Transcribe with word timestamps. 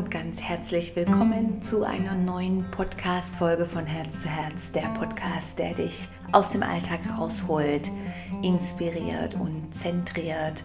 und 0.00 0.10
ganz 0.10 0.40
herzlich 0.40 0.96
willkommen 0.96 1.60
zu 1.60 1.84
einer 1.84 2.14
neuen 2.14 2.64
Podcast-Folge 2.70 3.66
von 3.66 3.84
Herz 3.84 4.20
zu 4.20 4.30
Herz, 4.30 4.72
der 4.72 4.88
Podcast, 4.98 5.58
der 5.58 5.74
dich 5.74 6.08
aus 6.32 6.48
dem 6.48 6.62
Alltag 6.62 7.00
rausholt, 7.18 7.90
inspiriert 8.40 9.34
und 9.34 9.74
zentriert. 9.74 10.64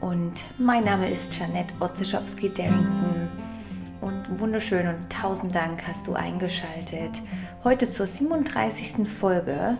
Und 0.00 0.46
mein 0.56 0.84
Name 0.84 1.10
ist 1.10 1.38
Janette 1.38 1.74
Otzischowski-Darrington 1.80 3.28
und 4.00 4.40
wunderschön 4.40 4.88
und 4.88 5.12
tausend 5.12 5.54
Dank 5.54 5.86
hast 5.86 6.06
du 6.06 6.14
eingeschaltet. 6.14 7.20
Heute 7.64 7.90
zur 7.90 8.06
37. 8.06 9.06
Folge 9.06 9.76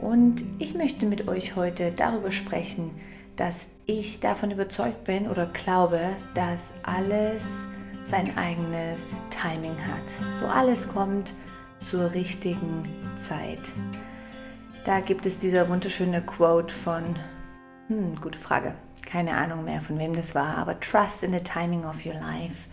und 0.00 0.42
ich 0.58 0.74
möchte 0.74 1.06
mit 1.06 1.28
euch 1.28 1.54
heute 1.54 1.92
darüber 1.92 2.32
sprechen, 2.32 2.90
dass 3.36 3.68
ich 3.86 4.18
davon 4.18 4.50
überzeugt 4.50 5.04
bin 5.04 5.28
oder 5.28 5.46
glaube, 5.46 6.00
dass 6.34 6.72
alles 6.82 7.68
sein 8.02 8.36
eigenes 8.36 9.16
Timing 9.30 9.76
hat. 9.86 10.34
So 10.34 10.46
alles 10.46 10.88
kommt 10.88 11.34
zur 11.80 12.12
richtigen 12.14 12.82
Zeit. 13.16 13.72
Da 14.84 15.00
gibt 15.00 15.26
es 15.26 15.38
dieser 15.38 15.68
wunderschöne 15.68 16.22
Quote 16.22 16.72
von, 16.72 17.16
hm, 17.88 18.20
gute 18.20 18.38
Frage, 18.38 18.74
keine 19.06 19.36
Ahnung 19.36 19.64
mehr 19.64 19.80
von 19.80 19.98
wem 19.98 20.14
das 20.14 20.34
war, 20.34 20.56
aber 20.56 20.80
Trust 20.80 21.22
in 21.22 21.32
the 21.32 21.40
timing 21.40 21.84
of 21.84 22.04
your 22.04 22.14
life. 22.14 22.68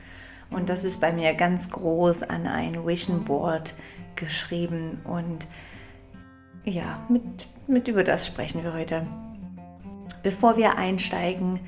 Und 0.52 0.69
das 0.69 0.83
ist 0.83 0.99
bei 0.99 1.13
mir 1.13 1.33
ganz 1.35 1.69
groß 1.69 2.23
an 2.23 2.47
ein 2.47 2.85
Vision 2.85 3.23
Board 3.23 3.75
geschrieben. 4.16 4.99
Und 5.03 5.47
ja, 6.63 7.05
mit, 7.09 7.23
mit 7.67 7.88
über 7.88 8.03
das 8.03 8.25
sprechen 8.25 8.63
wir 8.63 8.73
heute. 8.73 9.05
Bevor 10.23 10.57
wir 10.57 10.77
einsteigen, 10.77 11.59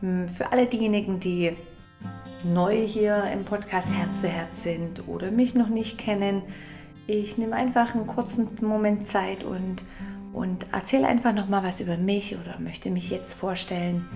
hm, 0.00 0.28
für 0.28 0.50
alle 0.52 0.66
diejenigen, 0.66 1.20
die 1.20 1.54
neu 2.44 2.86
hier 2.86 3.24
im 3.32 3.44
Podcast 3.44 3.92
Herz 3.94 4.20
zu 4.20 4.28
Herz 4.28 4.62
sind 4.62 5.08
oder 5.08 5.30
mich 5.30 5.54
noch 5.54 5.68
nicht 5.68 5.98
kennen, 5.98 6.42
ich 7.06 7.38
nehme 7.38 7.56
einfach 7.56 7.94
einen 7.94 8.06
kurzen 8.06 8.48
Moment 8.60 9.08
Zeit 9.08 9.42
und, 9.42 9.84
und 10.32 10.66
erzähle 10.72 11.08
einfach 11.08 11.34
noch 11.34 11.48
mal 11.48 11.64
was 11.64 11.80
über 11.80 11.96
mich 11.96 12.36
oder 12.36 12.58
möchte 12.60 12.90
mich 12.90 13.10
jetzt 13.10 13.34
vorstellen. 13.34 14.06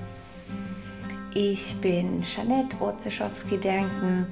Ich 1.35 1.75
bin 1.81 2.23
Jeanette 2.23 2.81
Orzeschowski-Darrington 2.81 4.27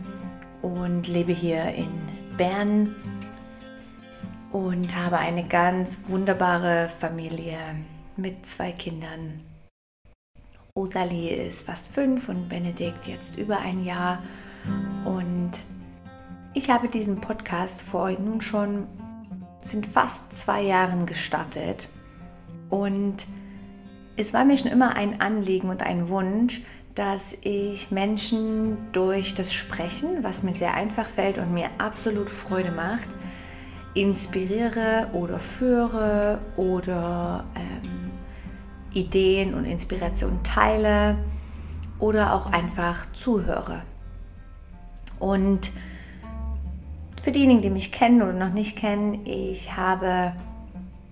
und 0.63 1.09
lebe 1.09 1.33
hier 1.33 1.65
in 1.75 1.89
Bern 2.37 2.95
und 4.53 4.97
habe 4.97 5.19
eine 5.19 5.45
ganz 5.45 5.99
wunderbare 6.07 6.89
Familie 6.89 7.59
mit 8.17 8.47
zwei 8.47 8.71
Kindern 8.71 9.41
Rosalie 10.75 11.49
ist 11.49 11.67
fast 11.67 11.93
fünf 11.93 12.31
und 12.31 12.49
Benedikt 12.49 13.07
jetzt 13.07 13.37
über 13.37 13.59
ein 13.59 13.85
Jahr. 13.85 14.23
Und 15.05 15.51
ich 16.55 16.71
habe 16.71 16.89
diesen 16.89 17.21
Podcast 17.21 17.83
vor 17.83 18.11
nun 18.13 18.41
schon, 18.41 18.87
sind 19.61 19.87
fast 19.87 20.33
zwei 20.33 20.63
Jahren 20.63 21.05
gestartet. 21.05 21.89
Und 22.71 23.27
es 24.17 24.33
war 24.33 24.47
mir 24.47 24.57
schon 24.57 24.71
immer 24.71 24.97
ein 24.97 25.21
Anliegen 25.21 25.69
und 25.69 25.83
ein 25.83 26.09
Wunsch, 26.09 26.63
dass 26.95 27.37
ich 27.43 27.91
Menschen 27.91 28.79
durch 28.93 29.35
das 29.35 29.53
Sprechen, 29.53 30.25
was 30.25 30.43
mir 30.43 30.55
sehr 30.55 30.73
einfach 30.73 31.07
fällt 31.07 31.37
und 31.37 31.53
mir 31.53 31.69
absolut 31.77 32.31
Freude 32.31 32.73
macht, 32.73 33.09
inspiriere 33.93 35.11
oder 35.13 35.39
führe 35.39 36.39
oder 36.57 37.45
ähm, 37.57 38.02
Ideen 38.95 39.55
und 39.55 39.65
Inspirationen 39.65 40.43
teile 40.43 41.17
oder 41.99 42.35
auch 42.35 42.47
einfach 42.53 43.11
zuhöre. 43.13 43.83
Und 45.19 45.71
für 47.23 47.31
diejenigen, 47.31 47.63
die 47.63 47.71
mich 47.71 47.93
kennen 47.93 48.23
oder 48.23 48.33
noch 48.33 48.53
nicht 48.53 48.77
kennen, 48.77 49.25
ich 49.25 49.77
habe 49.77 50.33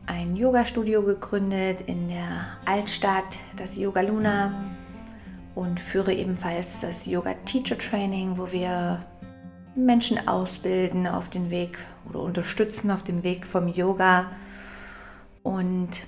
ein 0.07 0.35
Yoga-Studio 0.35 1.03
gegründet 1.03 1.83
in 1.83 2.09
der 2.09 2.47
Altstadt, 2.67 3.39
das 3.57 3.77
Yoga 3.77 4.01
Luna, 4.01 4.53
und 5.55 5.79
führe 5.79 6.13
ebenfalls 6.13 6.81
das 6.81 7.07
Yoga 7.07 7.35
Teacher 7.45 7.79
Training, 7.79 8.37
wo 8.37 8.51
wir 8.51 9.05
Menschen 9.77 10.27
ausbilden 10.27 11.07
auf 11.07 11.29
den 11.29 11.51
Weg 11.51 11.79
oder 12.09 12.21
unterstützen 12.21 12.91
auf 12.91 13.05
dem 13.05 13.23
Weg 13.23 13.47
vom 13.47 13.69
Yoga. 13.69 14.27
Und 15.43 16.07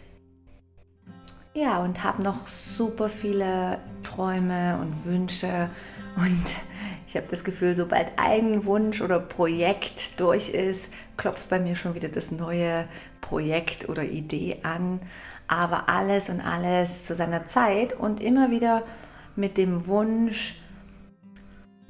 ja, 1.55 1.83
und 1.83 2.03
habe 2.03 2.23
noch 2.23 2.49
super 2.49 3.09
viele 3.09 3.79
Träume 4.03 4.79
und 4.81 5.05
Wünsche 5.05 5.69
und 6.17 6.43
ich 7.07 7.17
habe 7.17 7.27
das 7.31 7.45
Gefühl, 7.45 7.75
sobald 7.75 8.19
ein 8.19 8.65
Wunsch 8.65 9.01
oder 9.03 9.21
Projekt 9.21 10.19
durch 10.21 10.51
ist, 10.51 10.91
klopft 11.17 11.49
bei 11.49 11.59
mir 11.59 11.77
schon 11.77 11.95
wieder 11.95 12.09
das 12.09 12.31
neue 12.31 12.87
Projekt 13.21 13.89
oder 13.89 14.05
Idee 14.05 14.59
an. 14.63 15.01
Aber 15.49 15.91
alles 15.91 16.31
und 16.31 16.41
alles 16.41 17.05
zu 17.05 17.15
seiner 17.15 17.47
Zeit 17.47 17.93
und 17.93 18.21
immer 18.21 18.51
wieder 18.51 18.83
mit 19.37 19.59
dem 19.59 19.87
Wunsch 19.87 20.57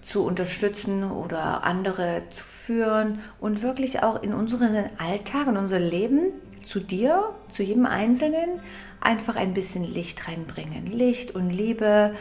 zu 0.01 0.25
unterstützen 0.25 1.11
oder 1.11 1.63
andere 1.63 2.23
zu 2.31 2.43
führen 2.43 3.21
und 3.39 3.63
wirklich 3.63 4.03
auch 4.03 4.21
in 4.23 4.35
unseren 4.35 4.91
Alltag, 4.99 5.47
in 5.47 5.57
unser 5.57 5.79
Leben 5.79 6.33
zu 6.67 6.81
dir, 6.81 7.31
zu 7.51 7.63
jedem 7.63 7.87
Einzelnen 7.87 8.61
einfach 9.01 9.37
ein 9.37 9.55
bisschen 9.55 9.85
Licht 9.85 10.29
reinbringen. 10.29 10.87
Licht 10.87 11.35
und 11.35 11.51
Liebe 11.51 12.15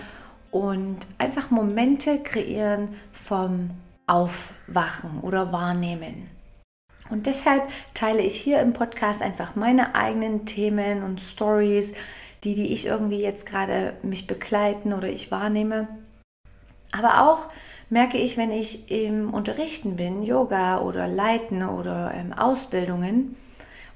und 0.50 0.98
einfach 1.18 1.52
Momente 1.52 2.20
kreieren 2.20 2.90
vom 3.12 3.72
Aufwachen 4.08 5.22
oder 5.22 5.52
Wahrnehmen. 5.52 6.30
Und 7.10 7.26
deshalb 7.26 7.64
teile 7.94 8.22
ich 8.22 8.36
hier 8.36 8.62
im 8.62 8.74
Podcast 8.74 9.22
einfach 9.22 9.56
meine 9.56 9.96
eigenen 9.96 10.46
Themen 10.46 11.04
und 11.04 11.22
Stories, 11.22 11.94
die, 12.44 12.56
die 12.56 12.68
ich 12.68 12.88
irgendwie 12.88 13.22
jetzt 13.22 13.46
gerade 13.46 13.94
mich 14.02 14.28
begleiten 14.28 14.94
oder 14.94 15.10
ich 15.10 15.30
wahrnehme. 15.30 15.88
Aber 16.92 17.30
auch 17.30 17.50
merke 17.90 18.18
ich, 18.18 18.38
wenn 18.38 18.52
ich 18.52 18.90
im 18.90 19.34
Unterrichten 19.34 19.98
bin, 19.98 20.24
Yoga 20.24 20.80
oder 20.80 21.08
Leiten 21.08 21.64
oder 21.64 22.14
ähm, 22.14 22.34
Ausbildungen, 22.34 23.36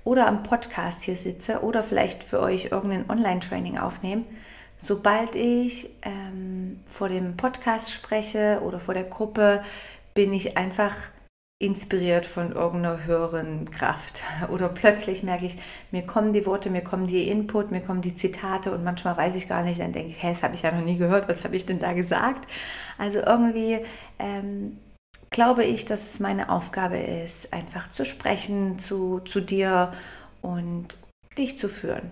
oder 0.05 0.27
am 0.27 0.43
Podcast 0.43 1.01
hier 1.01 1.17
sitze 1.17 1.61
oder 1.61 1.83
vielleicht 1.83 2.23
für 2.23 2.39
euch 2.39 2.69
irgendein 2.71 3.09
Online-Training 3.09 3.77
aufnehme, 3.77 4.23
sobald 4.77 5.35
ich 5.35 5.89
ähm, 6.03 6.79
vor 6.85 7.09
dem 7.09 7.35
Podcast 7.35 7.91
spreche 7.91 8.61
oder 8.63 8.79
vor 8.79 8.93
der 8.93 9.03
Gruppe, 9.03 9.63
bin 10.13 10.31
ich 10.31 10.55
einfach 10.57 10.95
inspiriert 11.57 12.25
von 12.25 12.51
irgendeiner 12.51 13.05
höheren 13.05 13.71
Kraft. 13.71 14.23
Oder 14.49 14.67
plötzlich 14.67 15.23
merke 15.23 15.45
ich, 15.45 15.57
mir 15.91 16.05
kommen 16.05 16.33
die 16.33 16.45
Worte, 16.45 16.69
mir 16.69 16.83
kommen 16.83 17.07
die 17.07 17.29
Input, 17.29 17.71
mir 17.71 17.79
kommen 17.81 18.01
die 18.01 18.13
Zitate 18.13 18.73
und 18.73 18.83
manchmal 18.83 19.15
weiß 19.15 19.35
ich 19.35 19.47
gar 19.47 19.63
nicht, 19.63 19.79
dann 19.79 19.93
denke 19.93 20.09
ich, 20.09 20.21
hä, 20.21 20.29
das 20.29 20.43
habe 20.43 20.53
ich 20.53 20.63
ja 20.63 20.71
noch 20.71 20.83
nie 20.83 20.97
gehört, 20.97 21.29
was 21.29 21.45
habe 21.45 21.55
ich 21.55 21.65
denn 21.65 21.79
da 21.79 21.93
gesagt? 21.93 22.49
Also 22.97 23.19
irgendwie 23.19 23.79
ähm, 24.19 24.77
glaube 25.35 25.65
ich, 25.65 25.83
dass 25.83 26.13
es 26.13 26.21
meine 26.21 26.47
Aufgabe 26.47 26.97
ist, 26.97 27.51
einfach 27.51 27.89
zu 27.89 28.05
sprechen 28.05 28.79
zu, 28.79 29.19
zu 29.19 29.41
dir 29.41 29.91
und 30.41 30.95
dich 31.37 31.57
zu 31.57 31.67
führen. 31.67 32.09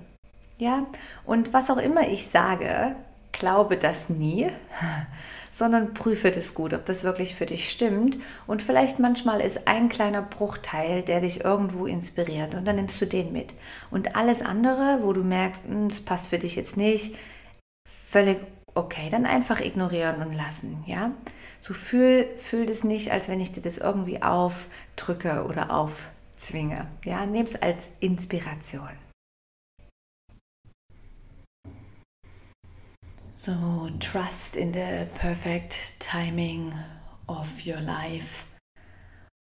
Ja, 0.58 0.86
und 1.26 1.54
was 1.54 1.72
auch 1.72 1.78
immer 1.78 2.10
ich 2.10 2.28
sage, 2.28 2.98
glaube 3.32 3.78
das 3.78 4.10
nie, 4.10 4.52
sondern 5.52 5.94
prüfe 5.94 6.32
das 6.32 6.54
gut, 6.54 6.74
ob 6.74 6.86
das 6.86 7.06
wirklich 7.06 7.34
für 7.34 7.46
dich 7.46 7.72
stimmt. 7.72 8.18
Und 8.46 8.62
vielleicht 8.62 9.00
manchmal 9.00 9.40
ist 9.40 9.70
ein 9.70 9.88
kleiner 9.88 10.22
Bruchteil, 10.22 11.02
der 11.02 11.22
dich 11.22 11.46
irgendwo 11.46 11.86
inspiriert 11.86 12.56
und 12.56 12.66
dann 12.66 12.76
nimmst 12.76 13.00
du 13.00 13.08
den 13.08 13.32
mit. 13.32 13.54
Und 13.90 14.18
alles 14.18 14.42
andere, 14.42 15.00
wo 15.02 15.14
du 15.14 15.24
merkst, 15.24 15.64
hm, 15.64 15.88
das 15.88 16.02
passt 16.02 16.28
für 16.28 16.40
dich 16.40 16.58
jetzt 16.58 16.76
nicht, 16.76 17.16
völlig 17.88 18.40
okay, 18.76 19.08
dann 19.10 19.26
einfach 19.26 19.62
ignorieren 19.62 20.22
und 20.22 20.34
lassen, 20.34 20.84
ja. 20.88 21.12
So 21.64 21.74
fühl, 21.74 22.28
fühl 22.36 22.66
das 22.66 22.84
nicht, 22.84 23.10
als 23.10 23.30
wenn 23.30 23.40
ich 23.40 23.54
dir 23.54 23.62
das 23.62 23.78
irgendwie 23.78 24.22
aufdrücke 24.22 25.46
oder 25.46 25.72
aufzwinge. 25.72 26.92
Ja, 27.06 27.26
nimm 27.26 27.46
es 27.46 27.56
als 27.56 27.90
Inspiration. 28.02 28.90
So, 33.32 33.90
trust 34.02 34.58
in 34.58 34.74
the 34.74 35.06
perfect 35.18 36.02
timing 36.02 36.74
of 37.28 37.48
your 37.66 37.80
life. 37.80 38.46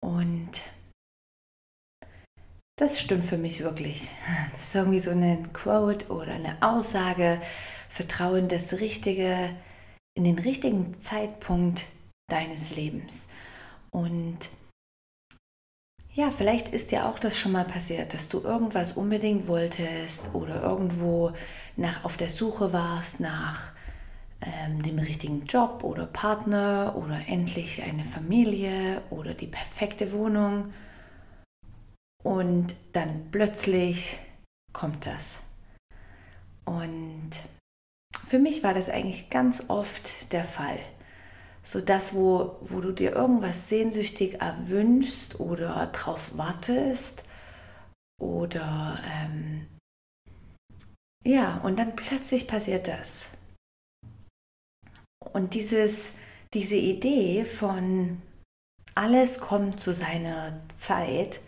Und 0.03 0.63
das 2.77 3.01
stimmt 3.01 3.23
für 3.23 3.39
mich 3.39 3.61
wirklich. 3.61 4.11
Das 4.51 4.65
ist 4.65 4.75
irgendwie 4.75 4.99
so 4.99 5.13
eine 5.13 5.41
Quote 5.53 6.09
oder 6.09 6.33
eine 6.33 6.61
Aussage. 6.61 7.41
Vertrauen 7.89 8.49
das 8.49 8.81
Richtige 8.81 9.55
in 10.15 10.25
den 10.25 10.41
richtigen 10.41 11.01
Zeitpunkt 11.01 11.85
deines 12.31 12.75
Lebens. 12.75 13.29
Und 13.91 14.49
ja, 16.13 16.31
vielleicht 16.31 16.71
ist 16.71 16.91
dir 16.91 17.07
auch 17.07 17.19
das 17.19 17.39
schon 17.39 17.53
mal 17.53 17.65
passiert, 17.65 18.15
dass 18.15 18.29
du 18.29 18.41
irgendwas 18.41 18.93
unbedingt 18.93 19.47
wolltest 19.47 20.35
oder 20.35 20.63
irgendwo 20.63 21.33
nach, 21.77 22.05
auf 22.05 22.17
der 22.17 22.29
Suche 22.29 22.73
warst 22.73 23.21
nach 23.21 23.73
ähm, 24.41 24.83
dem 24.83 24.99
richtigen 24.99 25.47
Job 25.47 25.85
oder 25.85 26.07
Partner 26.07 26.95
oder 26.97 27.21
endlich 27.29 27.83
eine 27.83 28.05
Familie 28.05 29.03
oder 29.11 29.35
die 29.35 29.47
perfekte 29.47 30.13
Wohnung. 30.13 30.73
Und 32.23 32.75
dann 32.93 33.31
plötzlich 33.31 34.19
kommt 34.73 35.07
das. 35.07 35.37
Und 36.65 37.31
für 38.27 38.39
mich 38.39 38.63
war 38.63 38.75
das 38.75 38.89
eigentlich 38.89 39.31
ganz 39.31 39.65
oft 39.69 40.33
der 40.33 40.45
Fall. 40.45 40.81
So 41.63 41.81
das, 41.81 42.15
wo, 42.15 42.57
wo 42.63 42.81
du 42.81 42.93
dir 42.93 43.13
irgendwas 43.13 43.69
sehnsüchtig 43.69 44.41
erwünschst 44.41 45.41
oder 45.41 45.87
drauf 45.93 46.37
wartest 46.37 47.25
oder 48.21 48.99
ähm, 49.05 49.67
ja, 51.25 51.59
und 51.59 51.79
dann 51.79 51.97
plötzlich 51.97 52.49
passiert 52.49 52.89
das. 52.89 53.27
Und 55.33 55.55
dieses, 55.55 56.15
diese 56.55 56.77
Idee 56.77 57.45
von 57.45 58.23
alles 58.95 59.39
kommt 59.39 59.81
zu 59.81 59.93
seiner 59.93 60.61
Zeit 60.79 61.41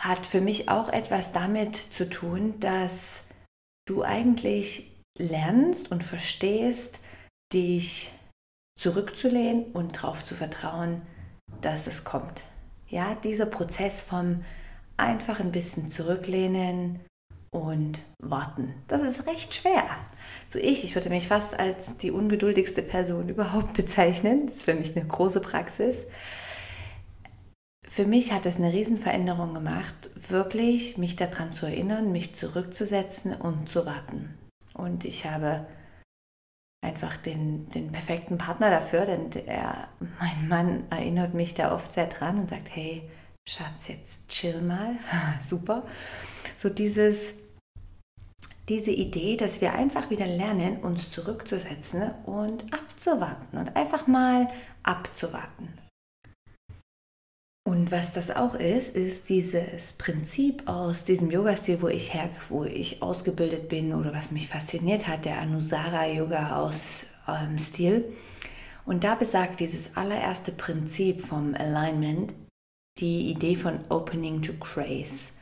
hat 0.00 0.26
für 0.26 0.40
mich 0.40 0.68
auch 0.68 0.88
etwas 0.88 1.32
damit 1.32 1.76
zu 1.76 2.08
tun, 2.08 2.60
dass 2.60 3.24
du 3.88 4.02
eigentlich 4.02 4.92
lernst 5.18 5.90
und 5.90 6.04
verstehst, 6.04 7.00
dich 7.52 8.12
zurückzulehnen 8.78 9.64
und 9.72 9.96
darauf 9.96 10.24
zu 10.24 10.34
vertrauen, 10.34 11.02
dass 11.60 11.86
es 11.86 12.04
kommt. 12.04 12.44
Ja, 12.88 13.14
dieser 13.14 13.46
Prozess 13.46 14.02
vom 14.02 14.44
einfach 14.96 15.40
ein 15.40 15.52
bisschen 15.52 15.88
zurücklehnen 15.88 17.00
und 17.50 18.02
warten. 18.22 18.74
Das 18.88 19.02
ist 19.02 19.26
recht 19.26 19.54
schwer. 19.54 19.84
So 20.48 20.58
ich, 20.58 20.84
ich 20.84 20.94
würde 20.94 21.08
mich 21.08 21.28
fast 21.28 21.58
als 21.58 21.96
die 21.98 22.10
ungeduldigste 22.10 22.82
Person 22.82 23.28
überhaupt 23.30 23.74
bezeichnen. 23.74 24.46
Das 24.46 24.56
ist 24.56 24.64
für 24.64 24.74
mich 24.74 24.96
eine 24.96 25.06
große 25.06 25.40
Praxis. 25.40 26.04
Für 27.88 28.04
mich 28.04 28.32
hat 28.32 28.44
es 28.44 28.56
eine 28.56 28.72
Riesenveränderung 28.72 29.54
gemacht, 29.54 30.10
wirklich 30.28 30.98
mich 30.98 31.16
daran 31.16 31.52
zu 31.52 31.64
erinnern, 31.64 32.12
mich 32.12 32.34
zurückzusetzen 32.34 33.34
und 33.34 33.70
zu 33.70 33.86
warten. 33.86 34.36
Und 34.74 35.06
ich 35.06 35.24
habe 35.24 35.66
einfach 36.84 37.16
den, 37.16 37.68
den 37.70 37.92
perfekten 37.92 38.38
Partner 38.38 38.70
dafür, 38.70 39.06
denn 39.06 39.30
er, 39.46 39.88
mein 40.20 40.48
Mann 40.48 40.84
erinnert 40.90 41.34
mich 41.34 41.54
da 41.54 41.74
oft 41.74 41.92
sehr 41.92 42.06
dran 42.06 42.38
und 42.38 42.48
sagt, 42.48 42.74
hey, 42.74 43.08
Schatz, 43.48 43.88
jetzt 43.88 44.28
chill 44.28 44.60
mal. 44.60 44.96
Super. 45.40 45.84
So 46.54 46.68
dieses, 46.68 47.34
diese 48.68 48.90
Idee, 48.90 49.36
dass 49.36 49.60
wir 49.60 49.72
einfach 49.72 50.10
wieder 50.10 50.26
lernen, 50.26 50.78
uns 50.78 51.10
zurückzusetzen 51.10 52.10
und 52.24 52.72
abzuwarten 52.72 53.58
und 53.58 53.76
einfach 53.76 54.06
mal 54.06 54.48
abzuwarten. 54.82 55.85
Und 57.66 57.90
was 57.90 58.12
das 58.12 58.30
auch 58.30 58.54
ist, 58.54 58.94
ist 58.94 59.28
dieses 59.28 59.94
Prinzip 59.94 60.68
aus 60.68 61.04
diesem 61.04 61.32
Yoga-Stil, 61.32 61.82
wo 61.82 61.88
ich 61.88 62.14
her, 62.14 62.30
wo 62.48 62.62
ich 62.62 63.02
ausgebildet 63.02 63.68
bin 63.68 63.92
oder 63.92 64.14
was 64.14 64.30
mich 64.30 64.46
fasziniert 64.46 65.08
hat, 65.08 65.24
der 65.24 65.40
Anusara 65.40 66.06
Yoga 66.06 66.58
aus 66.62 67.06
ähm, 67.26 67.58
Stil. 67.58 68.04
Und 68.84 69.02
da 69.02 69.16
besagt 69.16 69.58
dieses 69.58 69.96
allererste 69.96 70.52
Prinzip 70.52 71.22
vom 71.22 71.56
Alignment 71.56 72.36
die 73.00 73.32
Idee 73.32 73.56
von 73.56 73.80
Opening 73.88 74.42
to 74.42 74.52
Grace. 74.60 75.32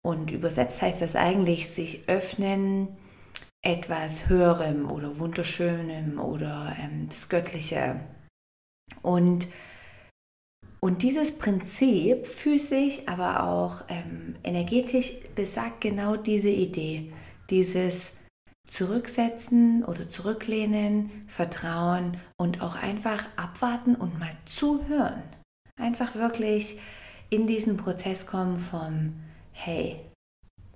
Und 0.00 0.30
übersetzt 0.30 0.80
heißt 0.80 1.02
das 1.02 1.16
eigentlich 1.16 1.70
sich 1.70 2.08
öffnen 2.08 2.86
etwas 3.62 4.28
Höherem 4.28 4.88
oder 4.88 5.18
Wunderschönem 5.18 6.20
oder 6.20 6.76
ähm, 6.78 7.08
das 7.08 7.28
Göttliche. 7.28 7.98
Und, 9.02 9.48
und 10.84 11.02
dieses 11.02 11.38
Prinzip 11.38 12.26
physisch, 12.26 13.00
aber 13.06 13.42
auch 13.42 13.84
ähm, 13.88 14.34
energetisch 14.42 15.14
besagt 15.34 15.80
genau 15.80 16.16
diese 16.16 16.50
Idee, 16.50 17.10
dieses 17.48 18.12
Zurücksetzen 18.68 19.82
oder 19.82 20.10
Zurücklehnen, 20.10 21.10
Vertrauen 21.26 22.18
und 22.36 22.60
auch 22.60 22.76
einfach 22.76 23.24
abwarten 23.36 23.94
und 23.94 24.18
mal 24.18 24.32
zuhören. 24.44 25.22
Einfach 25.80 26.16
wirklich 26.16 26.78
in 27.30 27.46
diesen 27.46 27.78
Prozess 27.78 28.26
kommen 28.26 28.58
vom 28.58 29.14
Hey, 29.52 30.00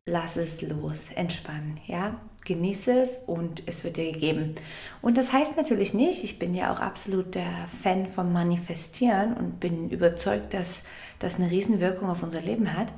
lass 0.08 0.38
es 0.38 0.62
los, 0.62 1.10
entspannen, 1.16 1.80
ja, 1.86 2.18
genieße 2.48 3.02
es 3.02 3.18
und 3.18 3.62
es 3.66 3.84
wird 3.84 3.96
dir 3.96 4.10
gegeben. 4.12 4.56
Und 5.00 5.16
das 5.16 5.32
heißt 5.32 5.56
natürlich 5.56 5.94
nicht, 5.94 6.24
ich 6.24 6.38
bin 6.38 6.54
ja 6.54 6.72
auch 6.72 6.80
absolut 6.80 7.34
der 7.34 7.68
Fan 7.68 8.06
vom 8.06 8.32
Manifestieren 8.32 9.34
und 9.34 9.60
bin 9.60 9.90
überzeugt, 9.90 10.54
dass 10.54 10.82
das 11.20 11.36
eine 11.36 11.50
Riesenwirkung 11.50 12.10
auf 12.10 12.22
unser 12.22 12.40
Leben 12.40 12.76
hat. 12.76 12.92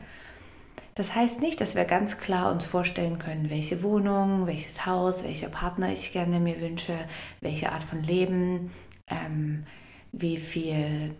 Das 0.94 1.14
heißt 1.14 1.40
nicht, 1.40 1.60
dass 1.60 1.74
wir 1.74 1.84
ganz 1.84 2.18
klar 2.18 2.52
uns 2.52 2.64
vorstellen 2.64 3.18
können, 3.18 3.50
welche 3.50 3.82
Wohnung, 3.82 4.46
welches 4.46 4.86
Haus, 4.86 5.24
welcher 5.24 5.48
Partner 5.48 5.92
ich 5.92 6.12
gerne 6.12 6.40
mir 6.40 6.60
wünsche, 6.60 6.94
welche 7.40 7.72
Art 7.72 7.82
von 7.82 8.02
Leben, 8.02 8.70
ähm, 9.08 9.64
wie 10.12 10.36
viel 10.36 11.14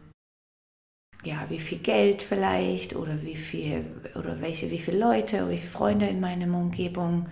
ja, 1.23 1.45
wie 1.51 1.59
viel 1.59 1.79
Geld 1.79 2.23
vielleicht 2.23 2.97
oder 2.97 3.23
wie 3.23 3.37
viel 3.37 3.85
oder 4.15 4.41
welche, 4.41 4.71
wie 4.71 4.79
viele 4.79 4.99
Leute 4.99 5.43
oder 5.43 5.51
wie 5.51 5.59
viele 5.59 5.71
Freunde 5.71 6.07
in 6.07 6.21
meiner 6.21 6.47
Umgebung 6.47 7.29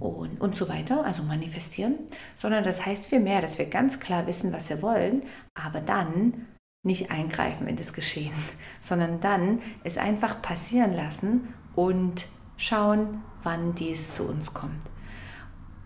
und, 0.00 0.40
und 0.40 0.56
so 0.56 0.68
weiter, 0.68 1.04
also 1.04 1.22
manifestieren, 1.22 1.98
sondern 2.36 2.64
das 2.64 2.84
heißt 2.84 3.06
vielmehr, 3.06 3.40
dass 3.40 3.58
wir 3.58 3.66
ganz 3.66 4.00
klar 4.00 4.26
wissen, 4.26 4.52
was 4.52 4.70
wir 4.70 4.82
wollen, 4.82 5.22
aber 5.54 5.80
dann 5.80 6.46
nicht 6.84 7.10
eingreifen 7.10 7.66
in 7.66 7.76
das 7.76 7.92
Geschehen, 7.92 8.34
sondern 8.80 9.20
dann 9.20 9.62
es 9.82 9.98
einfach 9.98 10.40
passieren 10.42 10.92
lassen 10.92 11.54
und 11.74 12.26
schauen, 12.56 13.22
wann 13.42 13.74
dies 13.74 14.14
zu 14.14 14.28
uns 14.28 14.54
kommt. 14.54 14.82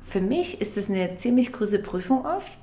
Für 0.01 0.21
mich 0.21 0.61
ist 0.61 0.79
es 0.79 0.89
eine 0.89 1.17
ziemlich 1.17 1.53
große 1.53 1.81
Prüfung 1.81 2.25
oft, 2.25 2.59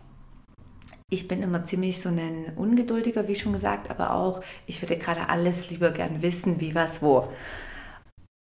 ich 1.09 1.27
bin 1.27 1.43
immer 1.43 1.63
ziemlich 1.65 2.01
so 2.01 2.09
ein 2.09 2.53
Ungeduldiger, 2.55 3.27
wie 3.27 3.35
schon 3.35 3.53
gesagt, 3.53 3.91
aber 3.91 4.15
auch, 4.15 4.41
ich 4.65 4.81
würde 4.81 4.97
gerade 4.97 5.29
alles 5.29 5.69
lieber 5.69 5.91
gern 5.91 6.23
wissen, 6.23 6.59
wie 6.59 6.73
was 6.73 7.03
wo. 7.03 7.29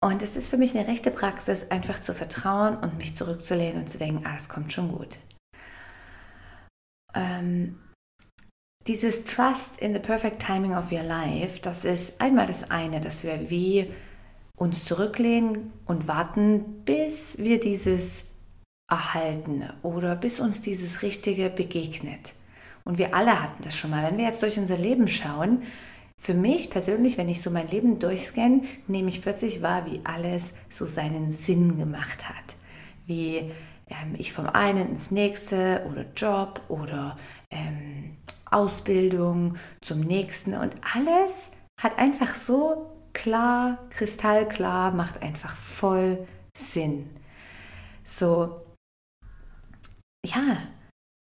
Und 0.04 0.24
es 0.24 0.36
ist 0.36 0.50
für 0.50 0.58
mich 0.58 0.76
eine 0.76 0.88
rechte 0.88 1.12
Praxis, 1.12 1.70
einfach 1.70 2.00
zu 2.00 2.14
vertrauen 2.14 2.78
und 2.78 2.98
mich 2.98 3.16
zurückzulehnen 3.16 3.82
und 3.82 3.90
zu 3.90 4.00
denken, 4.00 4.26
ah, 4.26 4.38
kommt 4.50 4.74
schon 4.74 4.92
gut. 4.92 5.20
Ähm, 7.14 7.80
dieses 8.88 9.26
Trust 9.26 9.78
in 9.80 9.94
the 9.94 10.00
perfect 10.00 10.42
timing 10.42 10.76
of 10.76 10.92
your 10.92 11.04
life, 11.04 11.62
das 11.62 11.86
ist 11.86 12.20
einmal 12.20 12.48
das 12.48 12.72
eine, 12.72 13.00
dass 13.00 13.24
wir 13.24 13.52
wie 13.52 13.94
uns 14.58 14.86
zurücklehnen 14.86 15.72
und 15.86 16.08
warten, 16.08 16.84
bis 16.84 17.38
wir 17.38 17.60
dieses 17.60 18.26
erhalten 18.90 19.70
oder 19.84 20.16
bis 20.16 20.40
uns 20.40 20.62
dieses 20.62 21.04
Richtige 21.04 21.50
begegnet. 21.50 22.34
Und 22.84 22.98
wir 22.98 23.14
alle 23.14 23.42
hatten 23.42 23.64
das 23.64 23.78
schon 23.78 23.92
mal. 23.92 24.04
Wenn 24.04 24.18
wir 24.18 24.26
jetzt 24.26 24.42
durch 24.42 24.58
unser 24.58 24.78
Leben 24.78 25.08
schauen, 25.08 25.64
für 26.22 26.36
mich 26.36 26.70
persönlich, 26.70 27.18
wenn 27.18 27.30
ich 27.30 27.42
so 27.42 27.50
mein 27.50 27.68
Leben 27.68 27.98
durchscanne, 27.98 28.62
nehme 28.86 29.10
ich 29.10 29.24
plötzlich 29.24 29.64
wahr, 29.64 29.88
wie 29.88 30.02
alles 30.04 30.54
so 30.70 30.86
seinen 30.86 31.32
Sinn 31.32 31.80
gemacht 31.80 32.30
hat. 32.30 32.56
Wie 33.08 33.38
ähm, 33.88 34.14
ich 34.20 34.32
vom 34.32 34.46
einen 34.46 34.88
ins 34.92 35.10
nächste 35.10 35.84
oder 35.90 36.06
Job 36.16 36.62
oder 36.68 37.18
ähm, 37.50 38.18
Ausbildung 38.52 39.56
zum 39.82 40.02
nächsten 40.02 40.54
und 40.54 40.76
alles 40.94 41.54
hat 41.82 41.98
einfach 41.98 42.36
so 42.36 42.92
klar, 43.14 43.80
kristallklar, 43.90 44.92
macht 44.92 45.24
einfach 45.24 45.56
voll 45.56 46.28
Sinn. 46.56 47.10
So, 48.04 48.62
ja, 50.24 50.58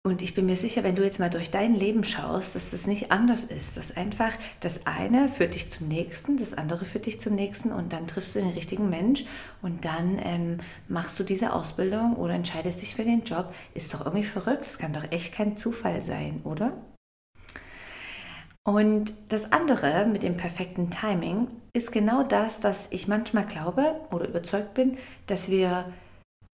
und 0.10 0.24
ich 0.24 0.34
bin 0.34 0.48
mir 0.48 0.58
sicher, 0.58 0.84
wenn 0.84 0.96
du 0.96 1.04
jetzt 1.04 1.20
mal 1.20 1.30
durch 1.30 1.52
dein 1.52 1.76
Leben 1.76 2.04
schaust, 2.04 2.56
dass 2.56 2.72
das 2.72 2.88
nicht 2.88 3.12
anders 3.12 3.44
ist. 3.44 3.78
Dass 3.78 3.96
einfach 3.96 4.34
das 4.60 4.88
eine 4.88 5.28
führt 5.28 5.54
dich 5.54 5.70
zum 5.72 5.88
nächsten, 5.88 6.38
das 6.38 6.56
andere 6.56 6.84
führt 6.84 7.06
dich 7.06 7.22
zum 7.22 7.36
nächsten 7.36 7.72
und 7.72 7.94
dann 7.94 8.08
triffst 8.08 8.34
du 8.36 8.40
den 8.40 8.50
richtigen 8.50 8.90
Mensch 8.90 9.26
und 9.62 9.86
dann 9.86 10.20
ähm, 10.24 10.58
machst 10.88 11.20
du 11.20 11.24
diese 11.24 11.54
Ausbildung 11.54 12.16
oder 12.16 12.34
entscheidest 12.34 12.82
dich 12.82 12.96
für 12.96 13.04
den 13.04 13.24
Job. 13.24 13.54
Ist 13.76 13.94
doch 13.94 14.02
irgendwie 14.02 14.26
verrückt. 14.26 14.66
Das 14.66 14.80
kann 14.80 14.94
doch 14.94 15.12
echt 15.12 15.34
kein 15.34 15.58
Zufall 15.58 16.02
sein, 16.02 16.42
oder? 16.44 16.74
Und 18.64 19.14
das 19.30 19.52
andere 19.52 20.08
mit 20.08 20.24
dem 20.24 20.38
perfekten 20.38 20.90
Timing 20.90 21.48
ist 21.74 21.92
genau 21.92 22.24
das, 22.24 22.60
dass 22.60 22.88
ich 22.92 23.08
manchmal 23.08 23.46
glaube 23.46 23.96
oder 24.12 24.28
überzeugt 24.28 24.74
bin, 24.74 24.98
dass 25.28 25.52
wir 25.52 25.86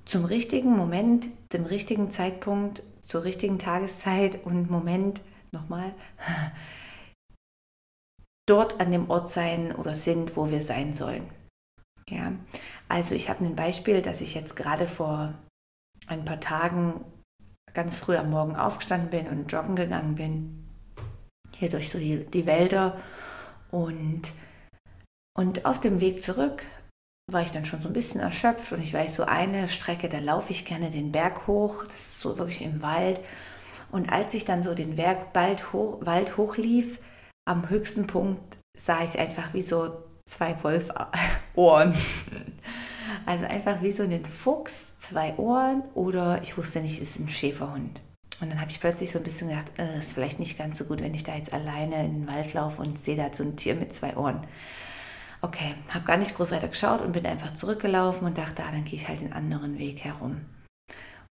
zum 0.03 0.25
richtigen 0.25 0.75
Moment, 0.75 1.29
dem 1.51 1.65
richtigen 1.65 2.12
Zeitpunkt 2.12 2.83
zur 3.05 3.24
richtigen 3.24 3.59
Tageszeit 3.59 4.45
und 4.45 4.69
Moment 4.69 5.21
nochmal 5.51 5.93
dort 8.47 8.79
an 8.79 8.91
dem 8.91 9.09
Ort 9.09 9.29
sein 9.29 9.74
oder 9.75 9.93
sind, 9.93 10.35
wo 10.35 10.50
wir 10.50 10.62
sein 10.62 10.93
sollen. 10.93 11.29
Ja, 12.09 12.33
also 12.88 13.15
ich 13.15 13.29
habe 13.29 13.43
ein 13.43 13.55
Beispiel, 13.55 14.01
dass 14.01 14.21
ich 14.21 14.35
jetzt 14.35 14.55
gerade 14.55 14.85
vor 14.85 15.33
ein 16.07 16.24
paar 16.24 16.39
Tagen 16.39 17.03
ganz 17.74 18.00
früh 18.00 18.15
am 18.15 18.29
Morgen 18.29 18.55
aufgestanden 18.55 19.09
bin 19.09 19.27
und 19.27 19.51
joggen 19.51 19.75
gegangen 19.75 20.15
bin. 20.15 20.69
Hier 21.53 21.69
durch 21.69 21.89
so 21.89 21.97
die, 21.97 22.25
die 22.25 22.45
Wälder. 22.45 23.01
Und, 23.71 24.31
und 25.38 25.65
auf 25.65 25.81
dem 25.81 26.00
Weg 26.00 26.21
zurück 26.21 26.63
war 27.32 27.41
ich 27.41 27.51
dann 27.51 27.65
schon 27.65 27.82
so 27.82 27.88
ein 27.88 27.94
bisschen 27.94 28.22
erschöpft 28.22 28.72
und 28.72 28.82
ich 28.82 28.94
weiß, 28.94 29.15
so 29.15 29.24
eine 29.24 29.67
Strecke, 29.67 30.10
da 30.10 30.20
laufe 30.20 30.51
ich 30.51 30.65
gerne 30.65 30.89
den 30.89 31.12
Berg 31.12 31.48
hoch, 31.48 31.84
das 31.86 31.96
ist 31.96 32.22
so 32.22 32.38
wirklich 32.38 32.62
im 32.62 32.82
Wald. 32.82 33.20
Und 33.91 34.12
als 34.12 34.34
ich 34.34 34.46
dann 34.46 34.62
so 34.62 34.75
den 34.75 34.96
Berg 34.96 35.34
bald 35.34 35.74
hoch, 35.74 36.00
Wald 36.01 36.38
hochlief, 36.38 37.00
am 37.46 37.70
höchsten 37.70 38.08
Punkt 38.08 38.58
sah 38.77 39.03
ich 39.03 39.17
einfach 39.17 39.53
wie 39.53 39.62
so 39.62 40.03
zwei 40.25 40.55
Wolfohren. 40.63 41.94
Also 43.27 43.46
einfach 43.46 43.82
wie 43.82 43.91
so 43.91 44.03
ein 44.03 44.25
Fuchs, 44.25 44.98
zwei 45.00 45.36
Ohren 45.38 45.82
oder 45.94 46.41
ich 46.44 46.58
wusste 46.58 46.82
nicht, 46.82 47.01
es 47.01 47.15
ist 47.15 47.20
ein 47.20 47.29
Schäferhund. 47.29 48.01
Und 48.41 48.51
dann 48.51 48.60
habe 48.60 48.70
ich 48.70 48.79
plötzlich 48.79 49.12
so 49.12 49.20
ein 49.20 49.24
bisschen 49.24 49.50
gedacht, 49.50 49.72
äh, 49.77 49.98
ist 49.98 50.13
vielleicht 50.13 50.39
nicht 50.39 50.58
ganz 50.58 50.77
so 50.77 50.86
gut, 50.86 51.01
wenn 51.01 51.13
ich 51.13 51.24
da 51.24 51.36
jetzt 51.36 51.53
alleine 51.53 52.03
in 52.03 52.22
den 52.22 52.27
Wald 52.27 52.53
laufe 52.53 52.82
und 52.82 53.00
sehe 53.00 53.15
da 53.15 53.34
so 53.34 53.44
ein 53.44 53.55
Tier 53.55 53.75
mit 53.75 53.96
zwei 53.96 54.15
Ohren. 54.15 54.46
Okay, 55.45 55.75
habe 55.93 56.05
gar 56.05 56.17
nicht 56.17 56.35
groß 56.35 56.49
weiter 56.49 56.67
geschaut 56.67 57.01
und 57.01 57.11
bin 57.11 57.27
einfach 57.27 57.53
zurückgelaufen 57.53 58.25
und 58.25 58.35
dachte, 58.35 58.63
ah, 58.63 58.71
dann 58.71 58.83
gehe 58.83 58.95
ich 58.95 59.07
halt 59.07 59.21
den 59.21 59.31
anderen 59.31 59.77
Weg 59.77 60.03
herum. 60.03 60.41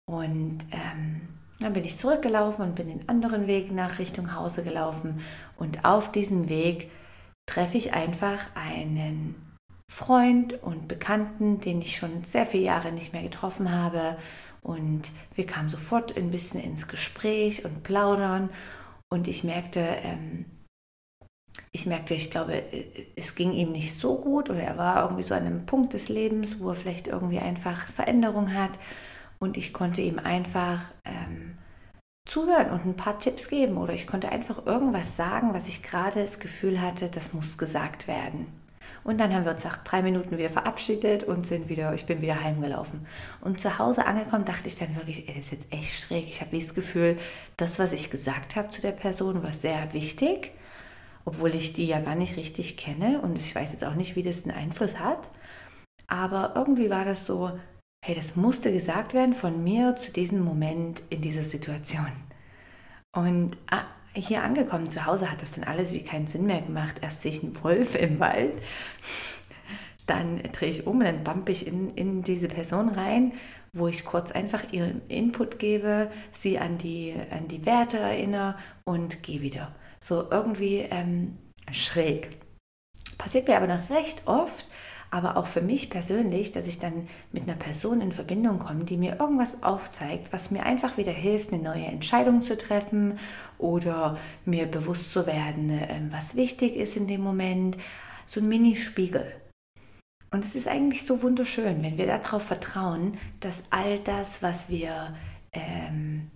Und 0.09 0.59
ähm, 0.71 1.29
dann 1.59 1.73
bin 1.73 1.85
ich 1.85 1.99
zurückgelaufen 1.99 2.65
und 2.65 2.75
bin 2.77 2.87
den 2.87 3.09
anderen 3.09 3.49
Weg 3.49 3.73
nach 3.73 3.99
Richtung 3.99 4.33
Hause 4.37 4.63
gelaufen. 4.63 5.21
Und 5.57 5.85
auf 5.85 6.13
diesem 6.13 6.49
Weg 6.49 6.93
treffe 7.47 7.77
ich 7.77 7.93
einfach 7.93 8.55
einen 8.55 9.35
Freund 9.91 10.63
und 10.63 10.87
Bekannten, 10.87 11.59
den 11.59 11.83
ich 11.83 11.97
schon 11.97 12.23
sehr 12.23 12.47
viele 12.47 12.67
Jahre 12.67 12.93
nicht 12.93 13.13
mehr 13.13 13.23
getroffen 13.23 13.73
habe. 13.73 14.17
Und 14.63 15.11
wir 15.35 15.45
kamen 15.45 15.69
sofort 15.69 16.17
ein 16.17 16.31
bisschen 16.31 16.61
ins 16.61 16.87
Gespräch 16.87 17.65
und 17.65 17.83
plaudern. 17.83 18.51
Und 19.09 19.27
ich 19.27 19.43
merkte, 19.43 19.81
ähm, 19.81 20.45
ich 21.73 21.87
merkte, 21.87 22.15
ich 22.15 22.31
glaube, 22.31 22.63
es 23.17 23.35
ging 23.35 23.53
ihm 23.53 23.73
nicht 23.73 23.99
so 23.99 24.17
gut 24.17 24.51
oder 24.51 24.61
er 24.61 24.79
war 24.79 25.03
irgendwie 25.03 25.23
so 25.23 25.35
an 25.35 25.45
einem 25.45 25.67
Punkt 25.67 25.93
des 25.93 26.09
Lebens, 26.09 26.61
wo 26.61 26.71
er 26.71 26.75
vielleicht 26.75 27.09
irgendwie 27.09 27.39
einfach 27.39 27.87
Veränderung 27.87 28.55
hat. 28.55 28.79
Und 29.39 29.57
ich 29.57 29.73
konnte 29.73 30.01
ihm 30.01 30.19
einfach 30.19 30.81
ähm, 31.05 31.59
zuhören 32.27 32.71
und 32.71 32.87
ein 32.87 32.97
paar 32.97 33.19
Tipps 33.19 33.49
geben 33.49 33.77
oder 33.77 33.93
ich 33.93 34.07
konnte 34.07 34.31
einfach 34.31 34.67
irgendwas 34.67 35.17
sagen, 35.17 35.53
was 35.53 35.69
ich 35.69 35.83
gerade 35.83 36.21
das 36.21 36.41
Gefühl 36.41 36.81
hatte, 36.81 37.11
das 37.11 37.33
muss 37.33 37.59
gesagt 37.59 38.09
werden. 38.09 38.47
Und 39.03 39.19
dann 39.19 39.35
haben 39.35 39.45
wir 39.45 39.53
uns 39.53 39.65
nach 39.65 39.79
drei 39.79 40.03
Minuten 40.03 40.39
wieder 40.39 40.49
verabschiedet 40.49 41.25
und 41.25 41.47
sind 41.47 41.69
wieder, 41.69 41.93
ich 41.93 42.07
bin 42.07 42.23
wieder 42.23 42.43
heimgelaufen. 42.43 43.07
Und 43.43 43.61
zu 43.61 43.79
Hause 43.79 44.07
angekommen, 44.07 44.47
dachte 44.47 44.67
ich 44.67 44.77
dann 44.77 44.97
wirklich, 44.97 45.29
ey, 45.29 45.35
das 45.35 45.47
ist 45.47 45.53
jetzt 45.53 45.73
echt 45.73 45.93
schräg. 45.93 46.27
Ich 46.27 46.41
habe 46.41 46.59
das 46.59 46.75
Gefühl, 46.75 47.19
das, 47.57 47.79
was 47.79 47.93
ich 47.93 48.11
gesagt 48.11 48.57
habe 48.57 48.71
zu 48.71 48.81
der 48.81 48.93
Person, 48.93 49.43
war 49.43 49.53
sehr 49.53 49.93
wichtig, 49.93 50.53
obwohl 51.25 51.55
ich 51.55 51.73
die 51.73 51.87
ja 51.87 52.01
gar 52.01 52.15
nicht 52.15 52.37
richtig 52.37 52.77
kenne 52.77 53.21
und 53.21 53.39
ich 53.39 53.55
weiß 53.55 53.73
jetzt 53.73 53.85
auch 53.85 53.95
nicht, 53.95 54.17
wie 54.17 54.23
das 54.23 54.45
einen 54.45 54.57
Einfluss 54.57 54.99
hat. 54.99 55.31
Aber 56.07 56.53
irgendwie 56.55 56.91
war 56.91 57.05
das 57.05 57.27
so, 57.27 57.59
hey, 58.05 58.15
das 58.15 58.37
musste 58.37 58.73
gesagt 58.73 59.15
werden 59.15 59.33
von 59.33 59.65
mir 59.65 59.97
zu 59.97 60.13
diesem 60.13 60.41
Moment 60.41 61.03
in 61.09 61.23
dieser 61.23 61.45
Situation. 61.45 62.13
Und 63.13 63.57
ah, 63.71 63.85
hier 64.15 64.43
angekommen 64.43 64.91
zu 64.91 65.07
Hause 65.07 65.31
hat 65.31 65.43
das 65.43 65.53
dann 65.53 65.65
alles 65.65 65.93
wie 65.93 66.03
keinen 66.03 66.27
Sinn 66.27 66.47
mehr 66.47 66.61
gemacht. 66.61 66.97
Erst 67.01 67.23
sehe 67.23 67.33
ich 67.33 67.43
einen 67.43 67.63
Wolf 67.63 67.95
im 67.95 68.21
Wald, 68.21 68.61
dann 70.07 70.43
drehe 70.53 70.69
ich 70.69 70.87
um, 70.87 71.01
dann 71.01 71.25
bump 71.25 71.49
ich 71.49 71.67
in, 71.67 71.95
in 71.95 72.23
diese 72.23 72.49
Person 72.49 72.91
rein, 72.91 73.33
wo 73.73 73.89
ich 73.89 74.05
kurz 74.05 74.31
einfach 74.31 74.73
ihren 74.73 75.01
Input 75.09 75.59
gebe, 75.59 76.11
sie 76.31 76.59
an 76.59 76.79
die, 76.79 77.15
an 77.31 77.49
die 77.49 77.65
Werte 77.67 77.99
erinnere 77.99 78.57
und 78.85 79.23
gehe 79.23 79.41
wieder. 79.41 79.75
So 80.05 80.31
irgendwie 80.31 80.81
ähm, 80.81 81.39
schräg. 81.73 82.37
Passiert 83.17 83.49
mir 83.49 83.57
aber 83.57 83.69
noch 83.69 83.89
recht 83.89 84.27
oft, 84.27 84.69
aber 85.11 85.39
auch 85.39 85.47
für 85.47 85.63
mich 85.63 85.89
persönlich, 85.89 86.53
dass 86.53 86.67
ich 86.67 86.79
dann 86.79 87.09
mit 87.33 87.45
einer 87.45 87.57
Person 87.57 88.03
in 88.03 88.13
Verbindung 88.13 88.59
komme, 88.59 88.85
die 88.85 88.99
mir 88.99 89.19
irgendwas 89.19 89.63
aufzeigt, 89.63 90.31
was 90.31 90.51
mir 90.51 90.67
einfach 90.67 90.99
wieder 90.99 91.11
hilft, 91.11 91.55
eine 91.55 91.63
neue 91.63 91.87
Entscheidung 91.87 92.43
zu 92.43 92.59
treffen 92.59 93.19
oder 93.57 94.19
mir 94.45 94.67
bewusst 94.67 95.11
zu 95.11 95.27
werden, 95.27 95.71
ähm, 95.71 96.13
was 96.13 96.37
wichtig 96.37 96.77
ist 96.77 96.99
in 96.99 97.07
dem 97.07 97.23
Moment. 97.23 97.79
So 98.27 98.41
ein 98.41 98.49
Mini-Spiegel. 98.49 99.33
Und 100.31 100.45
es 100.45 100.55
ist 100.55 100.69
eigentlich 100.69 101.07
so 101.07 101.23
wunderschön, 101.23 101.83
wenn 101.83 101.97
wir 101.97 102.07
darauf 102.07 102.43
vertrauen, 102.43 103.17
dass 103.41 103.65
all 103.71 103.99
das, 104.01 104.43
was 104.43 104.69
wir 104.69 105.17
ähm, 105.55 106.31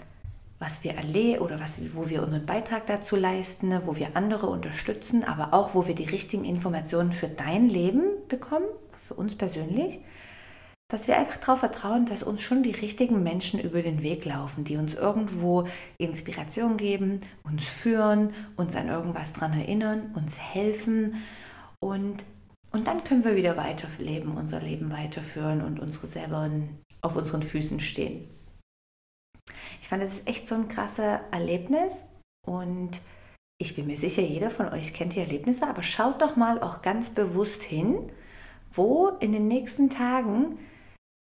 was 0.59 0.83
wir 0.83 0.95
erleben 0.95 1.41
oder 1.41 1.61
was, 1.61 1.81
wo 1.95 2.09
wir 2.09 2.23
unseren 2.23 2.47
Beitrag 2.47 2.87
dazu 2.87 3.17
leisten, 3.17 3.81
wo 3.87 3.97
wir 3.97 4.17
andere 4.17 4.47
unterstützen, 4.47 5.25
aber 5.25 5.55
auch 5.55 5.75
wo 5.75 5.87
wir 5.87 5.95
die 5.95 6.05
richtigen 6.05 6.45
Informationen 6.45 7.13
für 7.13 7.29
dein 7.29 7.69
Leben 7.69 8.03
bekommen, 8.29 8.67
für 8.93 9.15
uns 9.15 9.37
persönlich, 9.37 10.01
dass 10.91 11.07
wir 11.07 11.19
einfach 11.19 11.37
darauf 11.37 11.61
vertrauen, 11.61 12.07
dass 12.07 12.23
uns 12.23 12.41
schon 12.41 12.63
die 12.63 12.73
richtigen 12.73 13.23
Menschen 13.23 13.61
über 13.61 13.83
den 13.83 14.03
Weg 14.03 14.25
laufen, 14.25 14.65
die 14.65 14.77
uns 14.77 14.95
irgendwo 14.95 15.69
Inspiration 15.99 16.77
geben, 16.77 17.21
uns 17.45 17.65
führen, 17.65 18.35
uns 18.57 18.75
an 18.75 18.89
irgendwas 18.89 19.35
dran 19.35 19.53
erinnern, 19.53 20.13
uns 20.17 20.39
helfen 20.39 21.17
und, 21.79 22.25
und 22.73 22.87
dann 22.87 23.05
können 23.05 23.25
wir 23.25 23.37
wieder 23.37 23.57
weiterleben, 23.57 24.37
unser 24.37 24.61
Leben 24.61 24.91
weiterführen 24.91 25.63
und 25.63 25.79
unsere 25.79 26.07
selber 26.07 26.51
auf 27.03 27.17
unseren 27.17 27.43
Füßen 27.43 27.81
stehen. 27.81 28.25
Ich 29.89 29.91
fand 29.91 30.03
das 30.03 30.27
echt 30.27 30.47
so 30.47 30.55
ein 30.55 30.69
krasses 30.69 31.19
Erlebnis 31.31 32.05
und 32.47 33.01
ich 33.59 33.75
bin 33.75 33.87
mir 33.87 33.97
sicher, 33.97 34.21
jeder 34.21 34.51
von 34.51 34.69
euch 34.69 34.93
kennt 34.93 35.15
die 35.15 35.21
Erlebnisse, 35.21 35.67
aber 35.67 35.83
schaut 35.83 36.21
doch 36.21 36.37
mal 36.37 36.61
auch 36.61 36.83
ganz 36.83 37.09
bewusst 37.09 37.63
hin, 37.63 38.13
wo 38.71 39.09
in 39.21 39.33
den 39.33 39.49
nächsten 39.49 39.89
Tagen 39.89 40.59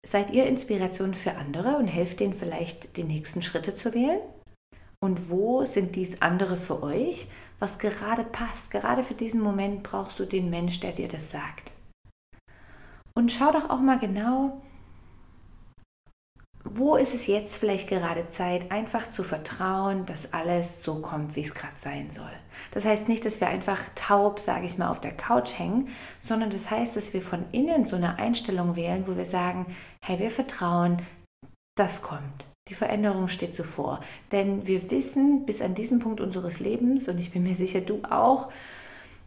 seid 0.04 0.32
ihr 0.32 0.48
Inspiration 0.48 1.14
für 1.14 1.36
andere 1.36 1.78
und 1.78 1.86
helft 1.86 2.20
denen 2.20 2.34
vielleicht 2.34 2.98
die 2.98 3.04
nächsten 3.04 3.44
Schritte 3.44 3.76
zu 3.76 3.94
wählen? 3.94 4.22
Und 5.00 5.30
wo 5.30 5.64
sind 5.64 5.96
dies 5.96 6.24
andere 6.24 6.58
für 6.58 6.82
euch, 6.82 7.28
was 7.60 7.78
gerade 7.78 8.24
passt? 8.24 8.72
Gerade 8.72 9.04
für 9.04 9.14
diesen 9.14 9.42
Moment 9.42 9.84
brauchst 9.84 10.18
du 10.18 10.26
den 10.26 10.50
Mensch, 10.50 10.80
der 10.80 10.94
dir 10.94 11.08
das 11.08 11.30
sagt. 11.30 11.72
Und 13.14 13.32
schau 13.32 13.52
doch 13.52 13.70
auch 13.70 13.82
mal 13.82 14.00
genau, 14.00 14.64
wo 16.76 16.96
ist 16.96 17.14
es 17.14 17.28
jetzt 17.28 17.58
vielleicht 17.58 17.88
gerade 17.88 18.30
Zeit, 18.30 18.72
einfach 18.72 19.10
zu 19.10 19.24
vertrauen, 19.24 20.06
dass 20.06 20.34
alles 20.34 20.84
so 20.84 21.02
kommt, 21.02 21.36
wie 21.36 21.42
es 21.42 21.54
gerade 21.54 21.74
sein 21.78 22.12
soll. 22.12 22.32
Das 22.72 22.86
heißt 22.86 23.08
nicht, 23.08 23.26
dass 23.26 23.40
wir 23.40 23.48
einfach 23.48 23.80
taub, 23.96 24.40
sage 24.40 24.66
ich 24.66 24.78
mal, 24.78 24.90
auf 24.90 25.02
der 25.02 25.16
Couch 25.16 25.58
hängen, 25.58 25.90
sondern 26.20 26.50
das 26.50 26.70
heißt, 26.70 26.96
dass 26.96 27.14
wir 27.14 27.22
von 27.22 27.46
innen 27.52 27.86
so 27.86 27.96
eine 27.96 28.18
Einstellung 28.18 28.76
wählen, 28.76 29.06
wo 29.08 29.16
wir 29.16 29.26
sagen, 29.26 29.66
hey, 30.04 30.20
wir 30.20 30.32
vertrauen, 30.32 31.02
das 31.76 32.02
kommt. 32.02 32.46
Die 32.70 32.76
Veränderung 32.76 33.28
steht 33.28 33.56
zuvor. 33.56 34.02
Denn 34.32 34.68
wir 34.68 34.92
wissen 34.92 35.46
bis 35.46 35.62
an 35.62 35.76
diesem 35.76 36.00
Punkt 36.00 36.20
unseres 36.20 36.60
Lebens, 36.60 37.08
und 37.08 37.18
ich 37.20 37.32
bin 37.32 37.44
mir 37.44 37.56
sicher, 37.56 37.82
du 37.82 38.02
auch, 38.10 38.50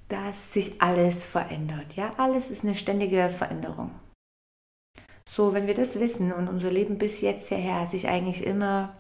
dass 0.09 0.53
sich 0.53 0.83
alles 0.83 1.25
verändert. 1.25 1.95
Ja, 1.95 2.13
alles 2.19 2.51
ist 2.51 2.65
eine 2.65 2.75
ständige 2.75 3.29
Veränderung. 3.31 3.93
So, 5.31 5.53
wenn 5.53 5.69
wir 5.69 5.75
das 5.75 6.01
wissen 6.01 6.33
und 6.33 6.49
unser 6.49 6.73
Leben 6.73 6.99
bis 6.99 7.21
jetzt 7.21 7.51
hierher 7.51 7.87
sich 7.87 8.09
eigentlich 8.09 8.45
immer, 8.45 8.97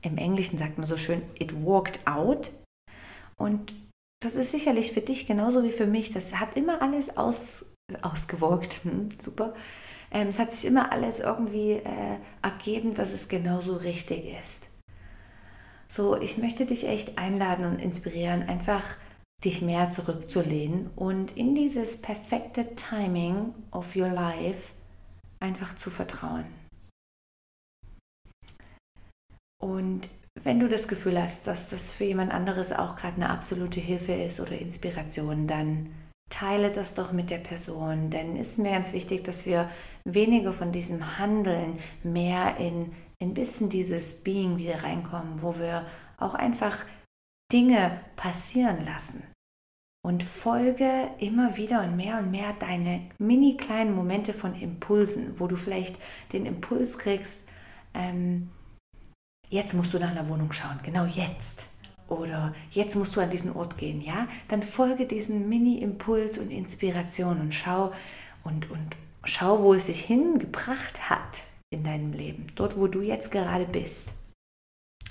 im 0.00 0.16
Englischen 0.16 0.58
sagt 0.58 0.78
man 0.78 0.86
so 0.86 0.96
schön, 0.96 1.22
it 1.40 1.66
walked 1.66 2.06
out. 2.06 2.52
Und 3.36 3.74
das 4.22 4.36
ist 4.36 4.52
sicherlich 4.52 4.92
für 4.92 5.00
dich 5.00 5.26
genauso 5.26 5.64
wie 5.64 5.72
für 5.72 5.88
mich. 5.88 6.12
Das 6.12 6.38
hat 6.38 6.56
immer 6.56 6.80
alles 6.80 7.16
aus, 7.16 7.64
ausgewirkt. 8.00 8.80
Hm, 8.84 9.08
super. 9.18 9.54
Ähm, 10.12 10.28
es 10.28 10.38
hat 10.38 10.52
sich 10.52 10.66
immer 10.66 10.92
alles 10.92 11.18
irgendwie 11.18 11.72
äh, 11.72 12.18
ergeben, 12.42 12.94
dass 12.94 13.12
es 13.12 13.26
genauso 13.26 13.74
richtig 13.74 14.26
ist. 14.38 14.68
So, 15.88 16.16
ich 16.16 16.38
möchte 16.38 16.64
dich 16.64 16.86
echt 16.86 17.18
einladen 17.18 17.64
und 17.64 17.80
inspirieren, 17.80 18.48
einfach 18.48 18.84
dich 19.42 19.62
mehr 19.62 19.90
zurückzulehnen 19.90 20.90
und 20.94 21.36
in 21.36 21.56
dieses 21.56 22.00
perfekte 22.00 22.76
Timing 22.76 23.52
of 23.72 23.96
your 23.96 24.10
life 24.10 24.74
einfach 25.40 25.74
zu 25.76 25.90
vertrauen. 25.90 26.46
Und 29.62 30.08
wenn 30.42 30.60
du 30.60 30.68
das 30.68 30.88
Gefühl 30.88 31.20
hast, 31.20 31.46
dass 31.46 31.68
das 31.68 31.90
für 31.92 32.04
jemand 32.04 32.32
anderes 32.32 32.72
auch 32.72 32.96
gerade 32.96 33.16
eine 33.16 33.30
absolute 33.30 33.80
Hilfe 33.80 34.12
ist 34.12 34.40
oder 34.40 34.58
Inspiration, 34.58 35.46
dann 35.46 35.92
teile 36.30 36.70
das 36.70 36.94
doch 36.94 37.12
mit 37.12 37.30
der 37.30 37.38
Person. 37.38 38.10
Denn 38.10 38.36
es 38.36 38.52
ist 38.52 38.58
mir 38.58 38.70
ganz 38.70 38.92
wichtig, 38.92 39.24
dass 39.24 39.44
wir 39.44 39.68
weniger 40.04 40.52
von 40.52 40.72
diesem 40.72 41.18
Handeln 41.18 41.78
mehr 42.02 42.56
in 42.56 42.92
ein 43.20 43.34
bisschen 43.34 43.68
dieses 43.68 44.22
Being 44.22 44.56
wieder 44.56 44.82
reinkommen, 44.82 45.42
wo 45.42 45.58
wir 45.58 45.86
auch 46.16 46.34
einfach 46.34 46.86
Dinge 47.52 48.00
passieren 48.16 48.80
lassen 48.84 49.29
und 50.02 50.22
folge 50.22 51.10
immer 51.18 51.56
wieder 51.56 51.82
und 51.82 51.96
mehr 51.96 52.18
und 52.18 52.30
mehr 52.30 52.54
deine 52.58 53.02
mini 53.18 53.56
kleinen 53.56 53.94
Momente 53.94 54.32
von 54.32 54.54
Impulsen, 54.54 55.38
wo 55.38 55.46
du 55.46 55.56
vielleicht 55.56 55.96
den 56.32 56.46
Impuls 56.46 56.98
kriegst, 56.98 57.42
ähm, 57.92 58.50
jetzt 59.50 59.74
musst 59.74 59.92
du 59.92 59.98
nach 59.98 60.10
einer 60.10 60.28
Wohnung 60.28 60.52
schauen, 60.52 60.80
genau 60.82 61.04
jetzt. 61.04 61.66
Oder 62.08 62.54
jetzt 62.70 62.96
musst 62.96 63.14
du 63.14 63.20
an 63.20 63.30
diesen 63.30 63.54
Ort 63.54 63.78
gehen, 63.78 64.00
ja? 64.00 64.26
Dann 64.48 64.62
folge 64.62 65.06
diesem 65.06 65.48
Mini-Impuls 65.48 66.38
und 66.38 66.50
Inspiration 66.50 67.40
und 67.40 67.54
schau 67.54 67.92
und, 68.42 68.68
und 68.70 68.96
schau, 69.24 69.62
wo 69.62 69.74
es 69.74 69.86
dich 69.86 70.00
hingebracht 70.00 71.08
hat 71.08 71.42
in 71.70 71.84
deinem 71.84 72.12
Leben, 72.12 72.48
dort, 72.56 72.76
wo 72.76 72.88
du 72.88 73.00
jetzt 73.00 73.30
gerade 73.30 73.64
bist. 73.64 74.12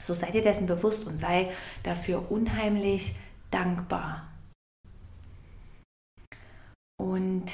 So 0.01 0.13
sei 0.13 0.31
dir 0.31 0.41
dessen 0.41 0.67
bewusst 0.67 1.07
und 1.07 1.17
sei 1.17 1.49
dafür 1.83 2.31
unheimlich 2.31 3.15
dankbar. 3.49 4.27
Und 6.99 7.45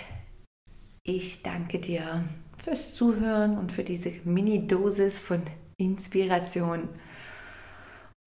ich 1.03 1.43
danke 1.43 1.79
dir 1.79 2.23
fürs 2.57 2.95
Zuhören 2.95 3.57
und 3.57 3.71
für 3.71 3.83
diese 3.83 4.11
Mini-Dosis 4.23 5.19
von 5.19 5.43
Inspiration. 5.77 6.89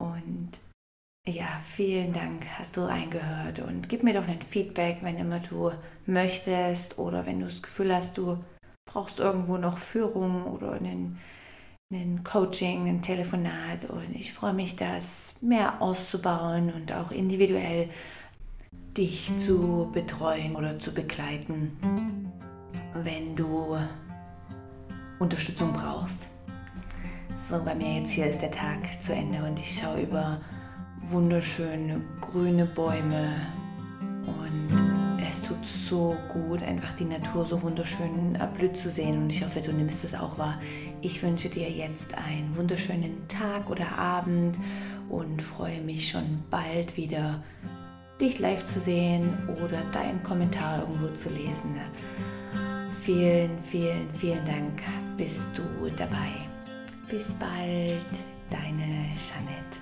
Und 0.00 0.50
ja, 1.26 1.60
vielen 1.64 2.12
Dank, 2.12 2.46
hast 2.56 2.76
du 2.76 2.84
eingehört 2.84 3.58
und 3.58 3.88
gib 3.88 4.04
mir 4.04 4.14
doch 4.14 4.28
ein 4.28 4.40
Feedback, 4.40 4.98
wenn 5.02 5.18
immer 5.18 5.40
du 5.40 5.72
möchtest 6.06 6.98
oder 6.98 7.26
wenn 7.26 7.40
du 7.40 7.46
das 7.46 7.62
Gefühl 7.62 7.94
hast, 7.94 8.16
du 8.16 8.38
brauchst 8.88 9.18
irgendwo 9.18 9.58
noch 9.58 9.78
Führung 9.78 10.46
oder 10.46 10.72
einen, 10.72 11.18
einen 11.92 12.22
Coaching, 12.22 12.88
ein 12.88 13.02
Telefonat 13.02 13.90
und 13.90 14.14
ich 14.14 14.32
freue 14.32 14.54
mich, 14.54 14.76
das 14.76 15.34
mehr 15.42 15.82
auszubauen 15.82 16.72
und 16.72 16.92
auch 16.92 17.10
individuell 17.10 17.90
dich 18.96 19.30
zu 19.38 19.88
betreuen 19.92 20.56
oder 20.56 20.78
zu 20.78 20.92
begleiten, 20.92 21.78
wenn 22.94 23.37
du 23.37 23.76
Unterstützung 25.18 25.72
brauchst. 25.72 26.26
So, 27.48 27.62
bei 27.64 27.75
mir 27.75 28.00
jetzt 28.00 28.10
hier 28.10 28.26
ist 28.26 28.42
der 28.42 28.50
Tag 28.50 29.02
zu 29.02 29.14
Ende 29.14 29.42
und 29.44 29.58
ich 29.58 29.78
schaue 29.80 30.02
über 30.02 30.40
wunderschöne 31.06 32.00
grüne 32.20 32.64
Bäume 32.64 33.30
und 34.26 35.22
es 35.30 35.42
tut 35.42 35.64
so 35.64 36.16
gut, 36.32 36.62
einfach 36.62 36.92
die 36.94 37.04
Natur 37.04 37.46
so 37.46 37.62
wunderschön 37.62 38.34
erblüht 38.34 38.76
zu 38.76 38.90
sehen 38.90 39.22
und 39.22 39.30
ich 39.30 39.44
hoffe, 39.44 39.60
du 39.60 39.72
nimmst 39.72 40.04
es 40.04 40.14
auch 40.14 40.37
wahr. 40.38 40.60
Ich 41.00 41.22
wünsche 41.22 41.48
dir 41.48 41.70
jetzt 41.70 42.12
einen 42.14 42.56
wunderschönen 42.56 43.28
Tag 43.28 43.70
oder 43.70 43.96
Abend 43.96 44.58
und 45.08 45.40
freue 45.40 45.80
mich 45.80 46.10
schon 46.10 46.42
bald 46.50 46.96
wieder, 46.96 47.42
dich 48.20 48.38
live 48.38 48.64
zu 48.64 48.80
sehen 48.80 49.37
oder 49.62 49.80
deinen 49.92 50.22
Kommentar 50.22 50.80
irgendwo 50.80 51.08
zu 51.14 51.28
lesen. 51.30 51.80
Vielen, 53.02 53.62
vielen, 53.62 54.12
vielen 54.14 54.44
Dank, 54.44 54.82
bist 55.16 55.46
du 55.54 55.62
dabei. 55.96 56.32
Bis 57.10 57.32
bald, 57.34 58.04
deine 58.50 59.06
Jeanette. 59.16 59.77